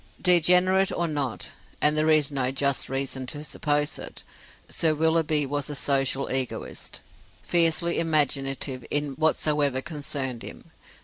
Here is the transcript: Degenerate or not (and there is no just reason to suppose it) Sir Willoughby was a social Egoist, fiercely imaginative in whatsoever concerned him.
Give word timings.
Degenerate 0.19 0.91
or 0.91 1.07
not 1.07 1.51
(and 1.79 1.95
there 1.95 2.09
is 2.09 2.31
no 2.31 2.49
just 2.49 2.89
reason 2.89 3.27
to 3.27 3.43
suppose 3.43 3.99
it) 3.99 4.23
Sir 4.67 4.95
Willoughby 4.95 5.45
was 5.45 5.69
a 5.69 5.75
social 5.75 6.31
Egoist, 6.31 7.01
fiercely 7.43 7.99
imaginative 7.99 8.83
in 8.89 9.09
whatsoever 9.11 9.79
concerned 9.79 10.41
him. 10.41 10.71